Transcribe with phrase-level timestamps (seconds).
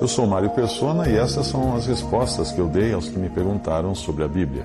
[0.00, 3.28] Eu sou Mário Persona e essas são as respostas que eu dei aos que me
[3.28, 4.64] perguntaram sobre a Bíblia.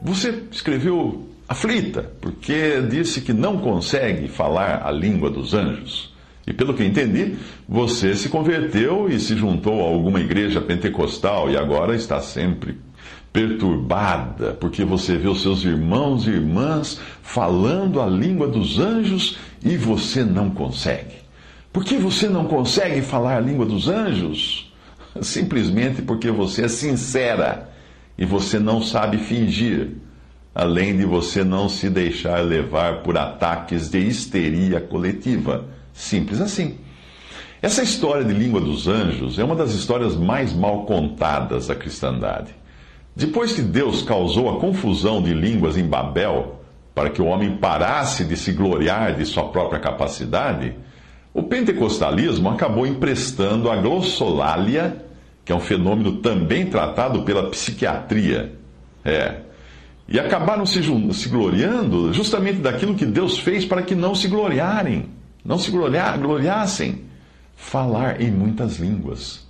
[0.00, 6.14] Você escreveu aflita, porque disse que não consegue falar a língua dos anjos.
[6.46, 7.36] E pelo que entendi,
[7.68, 12.78] você se converteu e se juntou a alguma igreja pentecostal e agora está sempre
[13.30, 19.76] perturbada, porque você vê os seus irmãos e irmãs falando a língua dos anjos e
[19.76, 21.15] você não consegue.
[21.76, 24.72] Por que você não consegue falar a língua dos anjos?
[25.20, 27.68] Simplesmente porque você é sincera
[28.16, 29.90] e você não sabe fingir
[30.54, 35.66] além de você não se deixar levar por ataques de histeria coletiva.
[35.92, 36.78] Simples assim.
[37.60, 42.54] Essa história de língua dos anjos é uma das histórias mais mal contadas da cristandade.
[43.14, 46.58] Depois que Deus causou a confusão de línguas em Babel,
[46.94, 50.74] para que o homem parasse de se gloriar de sua própria capacidade,
[51.36, 55.04] o pentecostalismo acabou emprestando a glossolalia,
[55.44, 58.54] que é um fenômeno também tratado pela psiquiatria.
[59.04, 59.40] É,
[60.08, 60.80] e acabaram se,
[61.12, 65.10] se gloriando justamente daquilo que Deus fez para que não se gloriarem,
[65.44, 67.04] não se gloriar, gloriassem.
[67.54, 69.46] Falar em muitas línguas.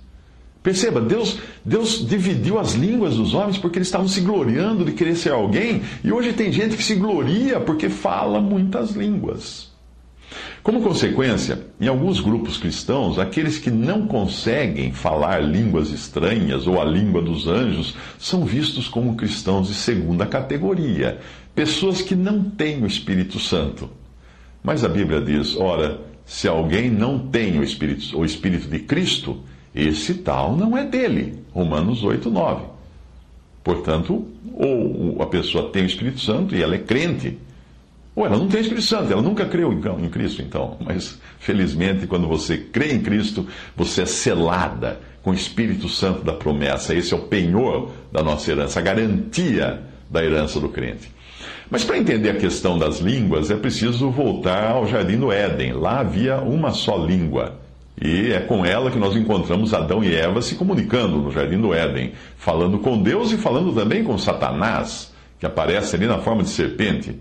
[0.61, 5.15] Perceba, Deus, Deus dividiu as línguas dos homens porque eles estavam se gloriando de querer
[5.15, 9.76] ser alguém, e hoje tem gente que se gloria porque fala muitas línguas.
[10.61, 16.85] Como consequência, em alguns grupos cristãos, aqueles que não conseguem falar línguas estranhas ou a
[16.85, 21.19] língua dos anjos são vistos como cristãos de segunda categoria,
[21.55, 23.89] pessoas que não têm o Espírito Santo.
[24.61, 29.39] Mas a Bíblia diz: ora, se alguém não tem o Espírito, o Espírito de Cristo,
[29.73, 31.41] esse tal não é dele.
[31.53, 32.65] Romanos 8, 9.
[33.63, 37.37] Portanto, ou a pessoa tem o Espírito Santo e ela é crente
[38.17, 40.75] ou ela não tem Espírito Santo, ela nunca creu em Cristo, então.
[40.83, 43.45] Mas, felizmente, quando você crê em Cristo,
[43.75, 46.95] você é selada com o Espírito Santo da promessa.
[46.95, 51.11] Esse é o penhor da nossa herança, a garantia da herança do crente.
[51.69, 55.73] Mas para entender a questão das línguas, é preciso voltar ao jardim do Éden.
[55.73, 57.59] Lá havia uma só língua.
[58.01, 61.71] E é com ela que nós encontramos Adão e Eva se comunicando no jardim do
[61.71, 66.49] Éden, falando com Deus e falando também com Satanás, que aparece ali na forma de
[66.49, 67.15] serpente.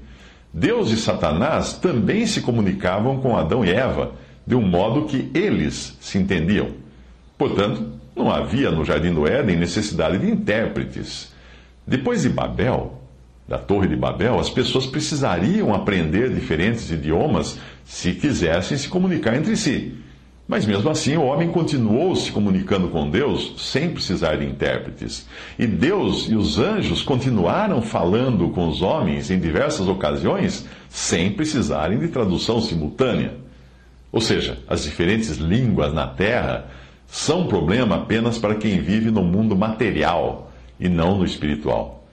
[0.59, 4.13] Deus e Satanás também se comunicavam com Adão e Eva,
[4.47, 6.71] de um modo que eles se entendiam.
[7.37, 11.31] Portanto, não havia no Jardim do Éden necessidade de intérpretes.
[11.87, 13.03] Depois de Babel,
[13.47, 19.59] da Torre de Babel, as pessoas precisariam aprender diferentes idiomas se quisessem se comunicar entre
[19.59, 19.95] si.
[20.49, 25.27] Mas mesmo assim, o homem continuou se comunicando com Deus sem precisar de intérpretes.
[25.59, 31.99] E Deus e os anjos continuaram falando com os homens em diversas ocasiões sem precisarem
[31.99, 33.35] de tradução simultânea.
[34.13, 36.71] Ou seja, as diferentes línguas na terra
[37.09, 42.07] são problema apenas para quem vive no mundo material e não no espiritual.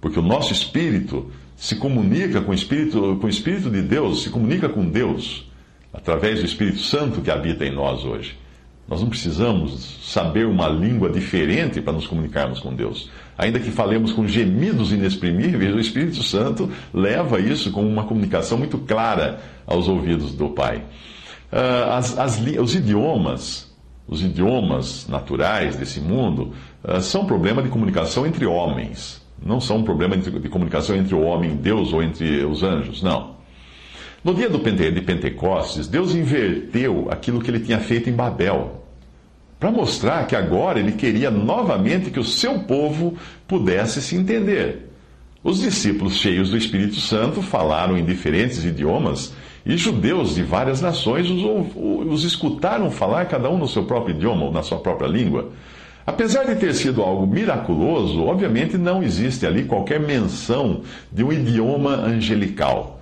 [0.00, 4.30] Porque o nosso espírito se comunica com o espírito, com o espírito de Deus, se
[4.30, 5.51] comunica com Deus
[5.92, 8.36] através do Espírito Santo que habita em nós hoje.
[8.88, 13.10] Nós não precisamos saber uma língua diferente para nos comunicarmos com Deus.
[13.38, 18.78] Ainda que falemos com gemidos inexprimíveis, o Espírito Santo leva isso como uma comunicação muito
[18.78, 20.82] clara aos ouvidos do Pai.
[21.50, 23.72] Ah, as, as, os idiomas,
[24.06, 29.22] os idiomas naturais desse mundo, ah, são problema de comunicação entre homens.
[29.44, 33.02] Não são um problema de comunicação entre o homem e Deus ou entre os anjos,
[33.02, 33.41] não.
[34.24, 38.84] No dia de Pentecostes, Deus inverteu aquilo que ele tinha feito em Babel,
[39.58, 43.18] para mostrar que agora ele queria novamente que o seu povo
[43.48, 44.92] pudesse se entender.
[45.42, 49.34] Os discípulos cheios do Espírito Santo falaram em diferentes idiomas
[49.66, 51.42] e judeus de várias nações os,
[51.74, 55.50] os escutaram falar, cada um no seu próprio idioma ou na sua própria língua.
[56.06, 61.96] Apesar de ter sido algo miraculoso, obviamente não existe ali qualquer menção de um idioma
[61.96, 63.01] angelical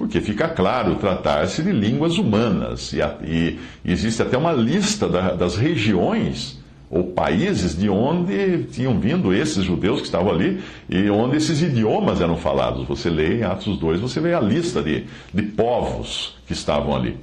[0.00, 5.58] porque fica claro tratar-se de línguas humanas, e, e, existe até uma lista da, das
[5.58, 6.58] regiões
[6.88, 10.58] ou países de onde tinham vindo esses judeus que estavam ali
[10.88, 12.88] e onde esses idiomas eram falados.
[12.88, 15.04] Você lê em Atos 2, você vê a lista de,
[15.34, 17.18] de povos que estavam ali.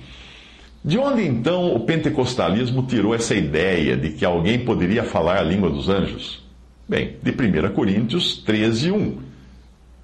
[0.85, 5.71] De onde então o pentecostalismo tirou essa ideia de que alguém poderia falar a língua
[5.71, 6.45] dos anjos?
[6.87, 9.26] Bem, de 1 Coríntios 13, 1,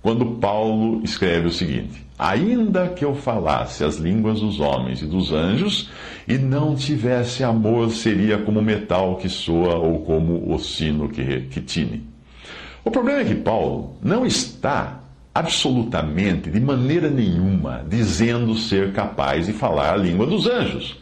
[0.03, 5.31] quando Paulo escreve o seguinte: Ainda que eu falasse as línguas dos homens e dos
[5.31, 5.89] anjos,
[6.27, 11.61] e não tivesse amor, seria como metal que soa ou como o sino que, que
[11.61, 12.05] tine.
[12.83, 14.99] O problema é que Paulo não está
[15.33, 21.01] absolutamente, de maneira nenhuma, dizendo ser capaz de falar a língua dos anjos.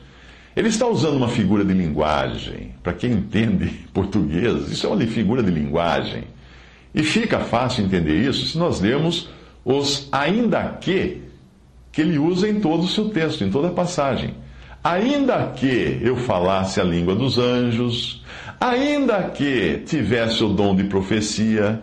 [0.55, 2.73] Ele está usando uma figura de linguagem.
[2.83, 6.23] Para quem entende português, isso é uma figura de linguagem.
[6.93, 9.29] E fica fácil entender isso se nós lermos
[9.63, 11.21] os ainda que
[11.91, 14.35] que ele usa em todo o seu texto, em toda a passagem.
[14.83, 18.23] Ainda que eu falasse a língua dos anjos,
[18.59, 21.81] ainda que tivesse o dom de profecia,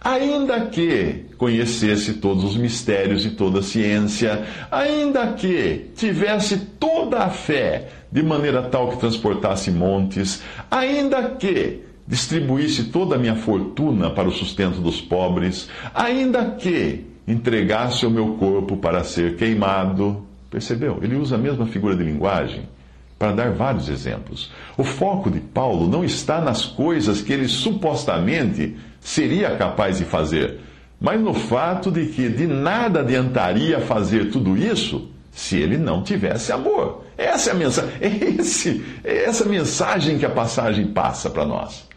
[0.00, 7.30] ainda que conhecesse todos os mistérios e toda a ciência, ainda que tivesse toda a
[7.30, 14.28] fé de maneira tal que transportasse montes, ainda que distribuísse toda a minha fortuna para
[14.28, 20.26] o sustento dos pobres, ainda que entregasse o meu corpo para ser queimado.
[20.50, 20.98] Percebeu?
[21.00, 22.68] Ele usa a mesma figura de linguagem
[23.16, 24.50] para dar vários exemplos.
[24.76, 30.58] O foco de Paulo não está nas coisas que ele supostamente seria capaz de fazer,
[31.00, 36.50] mas no fato de que de nada adiantaria fazer tudo isso se ele não tivesse
[36.50, 37.04] amor.
[37.16, 37.92] Essa é a mensagem,
[38.40, 41.89] esse, essa mensagem que a passagem passa para nós.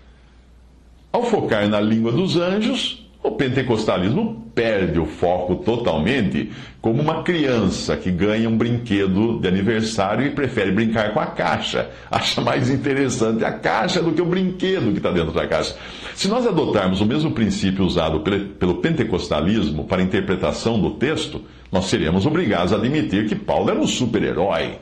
[1.14, 6.52] Ao focar na língua dos anjos, o pentecostalismo perde o foco totalmente,
[6.82, 11.88] como uma criança que ganha um brinquedo de aniversário e prefere brincar com a caixa.
[12.10, 15.76] Acha mais interessante a caixa do que o brinquedo que está dentro da caixa.
[16.16, 18.22] Se nós adotarmos o mesmo princípio usado
[18.58, 23.80] pelo pentecostalismo para a interpretação do texto, nós seremos obrigados a admitir que Paulo era
[23.80, 24.80] um super-herói.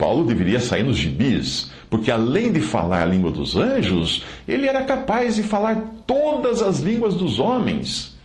[0.00, 4.82] Paulo deveria sair nos gibis, porque além de falar a língua dos anjos, ele era
[4.82, 5.76] capaz de falar
[6.06, 8.16] todas as línguas dos homens,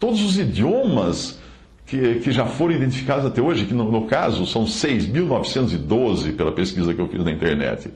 [0.00, 1.40] todos os idiomas
[1.86, 6.92] que, que já foram identificados até hoje, que no, no caso são 6.912 pela pesquisa
[6.92, 7.88] que eu fiz na internet.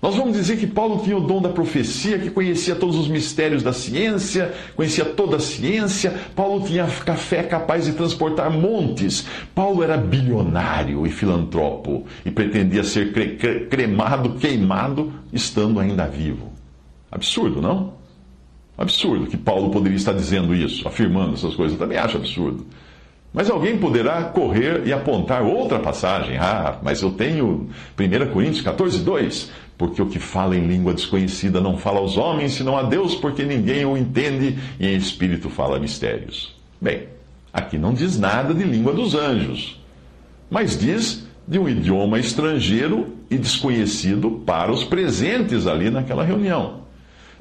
[0.00, 3.62] Nós vamos dizer que Paulo tinha o dom da profecia, que conhecia todos os mistérios
[3.62, 6.14] da ciência, conhecia toda a ciência.
[6.34, 9.26] Paulo tinha fé capaz de transportar montes.
[9.54, 13.36] Paulo era bilionário e filantropo e pretendia ser cre
[13.68, 16.52] cremado, queimado, estando ainda vivo.
[17.10, 17.94] Absurdo, não?
[18.76, 21.72] Absurdo que Paulo poderia estar dizendo isso, afirmando essas coisas.
[21.72, 22.66] Eu também acho absurdo.
[23.32, 26.38] Mas alguém poderá correr e apontar outra passagem.
[26.38, 27.68] Ah, mas eu tenho
[27.98, 29.52] 1 Coríntios 14, 2.
[29.78, 33.44] Porque o que fala em língua desconhecida não fala aos homens, senão a Deus, porque
[33.44, 36.54] ninguém o entende, e em espírito fala mistérios.
[36.80, 37.08] Bem,
[37.52, 39.78] aqui não diz nada de língua dos anjos,
[40.50, 46.86] mas diz de um idioma estrangeiro e desconhecido para os presentes ali naquela reunião.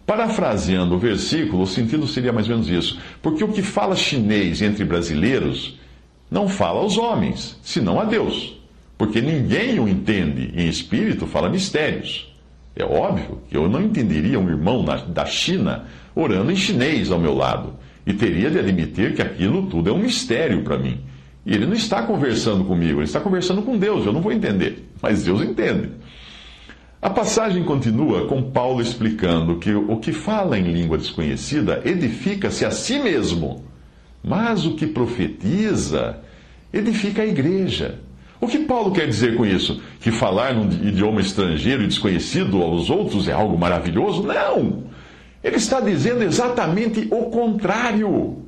[0.05, 4.61] Parafraseando o versículo, o sentido seria mais ou menos isso: porque o que fala chinês
[4.61, 5.79] entre brasileiros
[6.29, 8.55] não fala aos homens, senão a Deus
[8.97, 12.33] porque ninguém o entende em espírito fala mistérios.
[12.75, 17.33] É óbvio que eu não entenderia um irmão da China orando em chinês ao meu
[17.33, 17.73] lado
[18.05, 20.99] e teria de admitir que aquilo tudo é um mistério para mim.
[21.45, 24.89] E ele não está conversando comigo, ele está conversando com Deus, eu não vou entender,
[25.01, 25.91] mas Deus entende.
[27.01, 32.71] A passagem continua com Paulo explicando que o que fala em língua desconhecida edifica-se a
[32.71, 33.63] si mesmo,
[34.23, 36.19] mas o que profetiza
[36.73, 37.99] edifica a igreja.
[38.45, 39.81] O que Paulo quer dizer com isso?
[39.99, 44.21] Que falar num idioma estrangeiro e desconhecido aos outros é algo maravilhoso?
[44.21, 44.83] Não!
[45.43, 48.43] Ele está dizendo exatamente o contrário.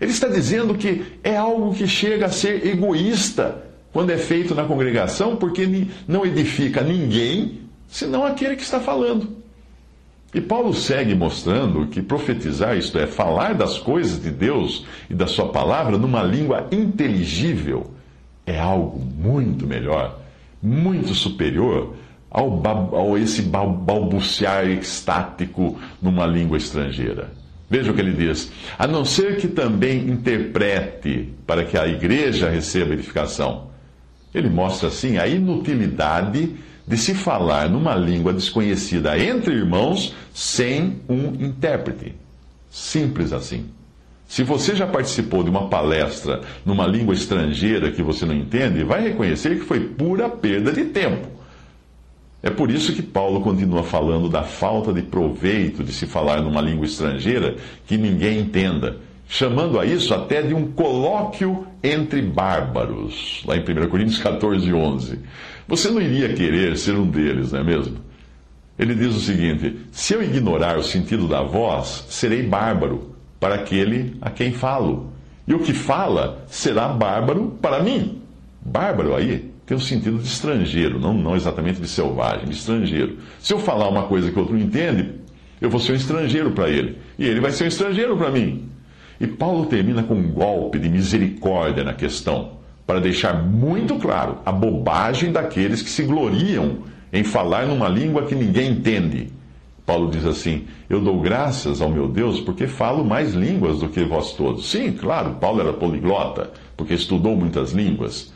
[0.00, 3.62] Ele está dizendo que é algo que chega a ser egoísta
[3.92, 5.68] quando é feito na congregação, porque
[6.08, 9.36] não edifica ninguém senão aquele que está falando.
[10.32, 15.26] E Paulo segue mostrando que profetizar, isto é, falar das coisas de Deus e da
[15.26, 17.99] Sua palavra numa língua inteligível,
[18.50, 20.18] é algo muito melhor,
[20.62, 21.94] muito superior
[22.30, 22.62] ao,
[22.96, 27.30] ao esse balbuciar estático numa língua estrangeira.
[27.68, 32.50] Veja o que ele diz: a não ser que também interprete para que a igreja
[32.50, 33.70] receba edificação.
[34.34, 36.54] Ele mostra assim a inutilidade
[36.86, 42.14] de se falar numa língua desconhecida entre irmãos sem um intérprete.
[42.68, 43.66] Simples assim.
[44.30, 49.02] Se você já participou de uma palestra numa língua estrangeira que você não entende, vai
[49.02, 51.26] reconhecer que foi pura perda de tempo.
[52.40, 56.60] É por isso que Paulo continua falando da falta de proveito de se falar numa
[56.60, 57.56] língua estrangeira
[57.88, 63.88] que ninguém entenda, chamando a isso até de um colóquio entre bárbaros, lá em 1
[63.88, 65.18] Coríntios 14, 11.
[65.66, 67.96] Você não iria querer ser um deles, não é mesmo?
[68.78, 73.09] Ele diz o seguinte: Se eu ignorar o sentido da voz, serei bárbaro
[73.40, 75.10] para aquele a quem falo,
[75.48, 78.20] e o que fala será bárbaro para mim.
[78.60, 83.16] Bárbaro aí tem o sentido de estrangeiro, não, não exatamente de selvagem, de estrangeiro.
[83.40, 85.12] Se eu falar uma coisa que outro não entende,
[85.60, 88.68] eu vou ser um estrangeiro para ele, e ele vai ser um estrangeiro para mim.
[89.18, 94.50] E Paulo termina com um golpe de misericórdia na questão, para deixar muito claro a
[94.50, 96.78] bobagem daqueles que se gloriam
[97.12, 99.28] em falar numa língua que ninguém entende.
[99.84, 104.04] Paulo diz assim: Eu dou graças ao meu Deus porque falo mais línguas do que
[104.04, 104.70] vós todos.
[104.70, 108.32] Sim, claro, Paulo era poliglota, porque estudou muitas línguas.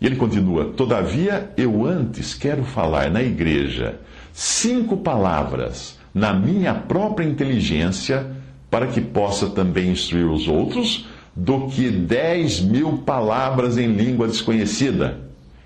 [0.00, 4.00] E ele continua: Todavia, eu antes quero falar na igreja
[4.32, 8.24] cinco palavras na minha própria inteligência,
[8.70, 15.18] para que possa também instruir os outros, do que dez mil palavras em língua desconhecida.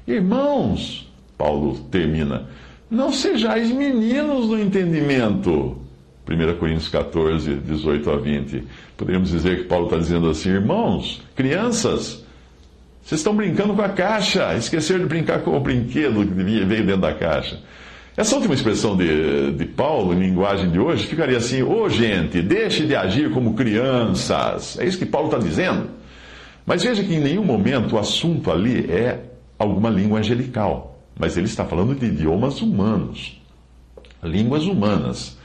[0.07, 2.47] Irmãos, Paulo termina,
[2.91, 5.77] não sejais meninos no entendimento.
[6.29, 8.65] 1 Coríntios 14, 18 a 20.
[8.97, 12.25] Poderíamos dizer que Paulo está dizendo assim: irmãos, crianças,
[13.03, 17.01] vocês estão brincando com a caixa, esqueceram de brincar com o brinquedo que veio dentro
[17.01, 17.59] da caixa.
[18.17, 22.43] Essa última expressão de, de Paulo, em linguagem de hoje, ficaria assim: Ô oh, gente,
[22.43, 24.79] deixe de agir como crianças.
[24.79, 25.89] É isso que Paulo está dizendo.
[26.67, 29.21] Mas veja que em nenhum momento o assunto ali é
[29.59, 30.98] alguma língua angelical.
[31.19, 33.41] Mas ele está falando de idiomas humanos,
[34.23, 35.37] línguas humanas.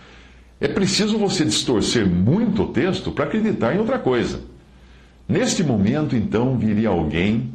[0.60, 4.42] É preciso você distorcer muito o texto para acreditar em outra coisa.
[5.27, 7.51] Neste momento, então, viria alguém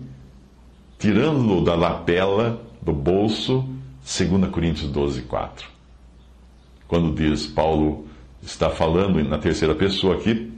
[0.99, 3.65] tirando da lapela, do bolso,
[4.03, 5.69] 2 Coríntios 12, 4.
[6.89, 8.07] Quando diz, Paulo
[8.43, 10.53] está falando na terceira pessoa aqui,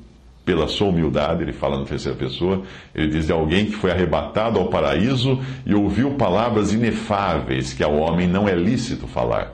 [0.51, 4.59] pela sua humildade, ele fala na terceira pessoa, ele diz de alguém que foi arrebatado
[4.59, 9.53] ao paraíso e ouviu palavras inefáveis que ao homem não é lícito falar.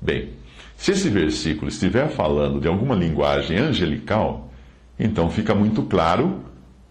[0.00, 0.28] Bem,
[0.76, 4.48] se esse versículo estiver falando de alguma linguagem angelical,
[4.96, 6.44] então fica muito claro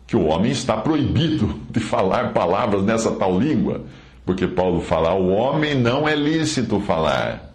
[0.05, 3.85] que o homem está proibido de falar palavras nessa tal língua,
[4.25, 7.52] porque Paulo fala: o homem não é lícito falar.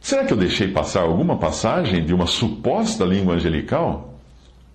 [0.00, 4.08] Será que eu deixei passar alguma passagem de uma suposta língua angelical?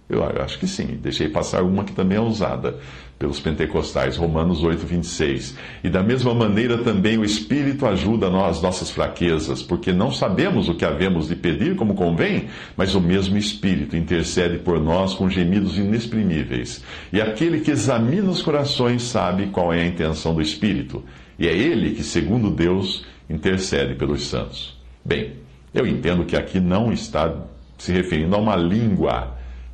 [0.10, 2.78] Eu acho que sim, deixei passar uma que também é usada
[3.18, 5.58] pelos pentecostais, Romanos 8, 26.
[5.82, 10.76] E da mesma maneira também o Espírito ajuda nós, nossas fraquezas, porque não sabemos o
[10.76, 15.78] que havemos de pedir como convém, mas o mesmo Espírito intercede por nós com gemidos
[15.78, 16.84] inexprimíveis.
[17.14, 21.02] E aquele que examina os corações sabe qual é a intenção do Espírito,
[21.40, 24.73] e é ele que, segundo Deus, intercede pelos santos.
[25.04, 25.34] Bem,
[25.74, 27.34] eu entendo que aqui não está
[27.78, 29.34] se referindo a uma língua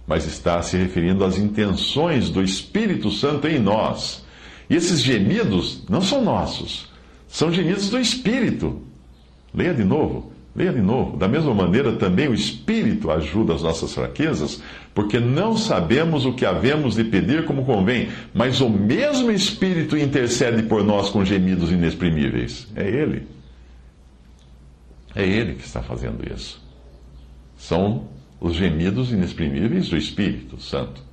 [0.10, 4.26] mas está se referindo às intenções do Espírito Santo em nós.
[4.68, 6.90] E esses gemidos não são nossos,
[7.28, 8.82] são gemidos do Espírito.
[9.54, 11.16] Leia de novo, leia de novo.
[11.16, 14.64] Da mesma maneira, também o Espírito ajuda as nossas fraquezas,
[14.96, 20.64] porque não sabemos o que havemos de pedir como convém, mas o mesmo Espírito intercede
[20.64, 22.68] por nós com gemidos inexprimíveis.
[22.76, 23.28] É Ele.
[25.20, 26.62] É Ele que está fazendo isso.
[27.58, 28.06] São
[28.40, 31.04] os gemidos inexprimíveis do Espírito Santo.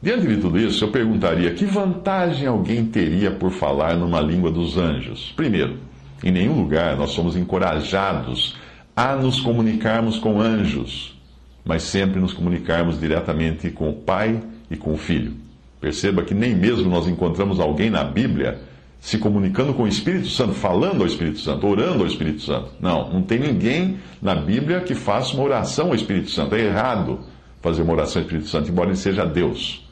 [0.00, 4.78] Diante de tudo isso, eu perguntaria: que vantagem alguém teria por falar numa língua dos
[4.78, 5.34] anjos?
[5.36, 5.80] Primeiro,
[6.22, 8.56] em nenhum lugar nós somos encorajados
[8.96, 11.14] a nos comunicarmos com anjos,
[11.62, 15.34] mas sempre nos comunicarmos diretamente com o Pai e com o Filho.
[15.78, 18.62] Perceba que nem mesmo nós encontramos alguém na Bíblia
[19.04, 22.70] se comunicando com o Espírito Santo, falando ao Espírito Santo, orando ao Espírito Santo.
[22.80, 26.54] Não, não tem ninguém na Bíblia que faça uma oração ao Espírito Santo.
[26.54, 27.20] É errado
[27.60, 29.86] fazer uma oração ao Espírito Santo, embora ele seja Deus.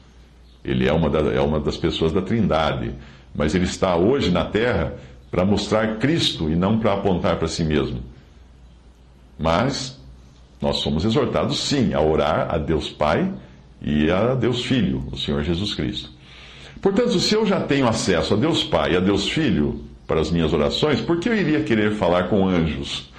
[0.65, 2.95] Ele é uma, da, é uma das pessoas da Trindade.
[3.35, 4.95] Mas ele está hoje na terra
[5.29, 7.99] para mostrar Cristo e não para apontar para si mesmo.
[9.37, 10.01] Mas
[10.59, 13.31] nós somos exortados, sim, a orar a Deus Pai
[13.79, 16.12] e a Deus Filho, o Senhor Jesus Cristo.
[16.81, 20.31] Portanto, se eu já tenho acesso a Deus Pai e a Deus Filho para as
[20.31, 23.11] minhas orações, por que eu iria querer falar com anjos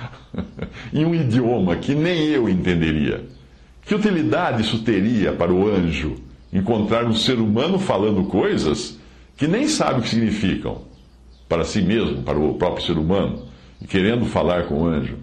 [0.92, 3.24] em um idioma que nem eu entenderia?
[3.86, 6.16] Que utilidade isso teria para o anjo
[6.52, 8.98] encontrar um ser humano falando coisas
[9.36, 10.82] que nem sabe o que significam
[11.48, 13.42] para si mesmo, para o próprio ser humano,
[13.80, 15.16] e querendo falar com o anjo?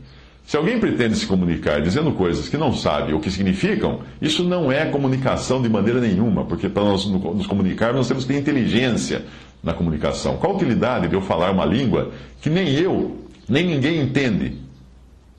[0.51, 4.69] Se alguém pretende se comunicar dizendo coisas que não sabe o que significam, isso não
[4.69, 9.23] é comunicação de maneira nenhuma, porque para nós nos comunicarmos nós temos que ter inteligência,
[9.63, 10.35] na comunicação?
[10.35, 13.17] Qual a utilidade de eu falar uma língua que nem eu,
[13.47, 14.57] nem ninguém entende?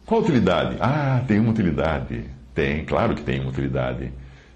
[0.07, 0.77] Qual a utilidade?
[0.81, 2.25] Ah, tem uma utilidade.
[2.55, 4.11] Tem, claro que tem uma utilidade.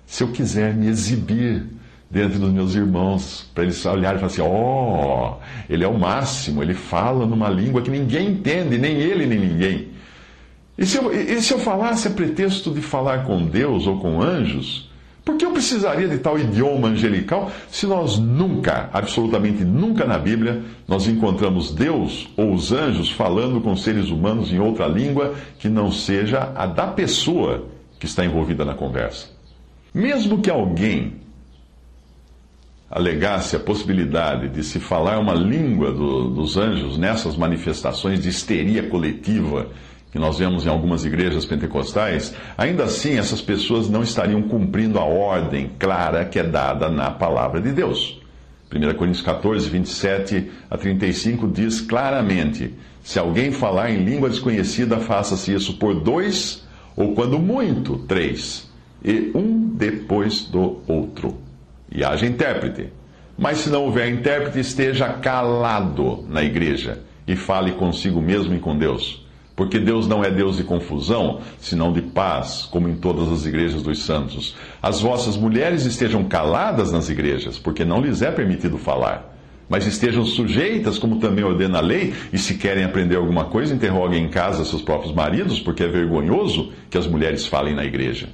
[0.06, 1.66] Se eu quiser me exibir
[2.10, 5.98] diante dos meus irmãos, para eles olharem e falar assim: ó, oh, ele é o
[5.98, 9.95] máximo, ele fala numa língua que ninguém entende, nem ele, nem ninguém.
[10.78, 14.20] E se eu, e se eu falasse a pretexto de falar com Deus ou com
[14.20, 14.90] anjos,
[15.24, 20.62] por que eu precisaria de tal idioma angelical se nós nunca, absolutamente nunca na Bíblia,
[20.86, 25.90] nós encontramos Deus ou os anjos falando com seres humanos em outra língua que não
[25.90, 27.66] seja a da pessoa
[27.98, 29.28] que está envolvida na conversa?
[29.92, 31.14] Mesmo que alguém
[32.88, 38.88] alegasse a possibilidade de se falar uma língua do, dos anjos nessas manifestações de histeria
[38.88, 39.68] coletiva
[40.16, 45.04] que nós vemos em algumas igrejas pentecostais, ainda assim essas pessoas não estariam cumprindo a
[45.04, 48.18] ordem clara que é dada na palavra de Deus.
[48.74, 55.52] 1 Coríntios 14, 27 a 35 diz claramente: Se alguém falar em língua desconhecida, faça-se
[55.52, 58.70] isso por dois, ou quando muito, três,
[59.04, 61.36] e um depois do outro.
[61.92, 62.88] E haja intérprete.
[63.36, 68.78] Mas se não houver intérprete, esteja calado na igreja e fale consigo mesmo e com
[68.78, 69.25] Deus
[69.56, 73.82] porque Deus não é Deus de confusão, senão de paz, como em todas as igrejas
[73.82, 74.54] dos santos.
[74.82, 79.34] As vossas mulheres estejam caladas nas igrejas, porque não lhes é permitido falar.
[79.68, 84.24] Mas estejam sujeitas, como também ordena a lei, e se querem aprender alguma coisa, interroguem
[84.24, 88.28] em casa seus próprios maridos, porque é vergonhoso que as mulheres falem na igreja.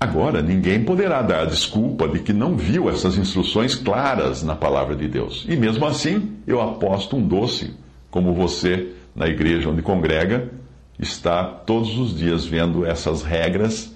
[0.00, 4.94] Agora, ninguém poderá dar a desculpa de que não viu essas instruções claras na palavra
[4.94, 5.46] de Deus.
[5.48, 7.74] E mesmo assim, eu aposto um doce,
[8.10, 10.48] como você na igreja onde congrega,
[10.96, 13.92] está todos os dias vendo essas regras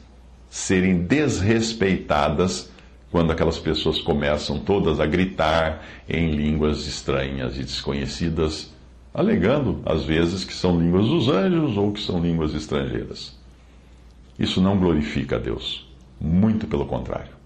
[0.51, 2.71] serem desrespeitadas
[3.09, 8.75] quando aquelas pessoas começam todas a gritar em línguas estranhas e desconhecidas,
[9.15, 13.39] alegando, às vezes, que são línguas dos anjos ou que são línguas estrangeiras.
[14.37, 15.89] Isso não glorifica a Deus,
[16.21, 17.42] muito pelo contrário.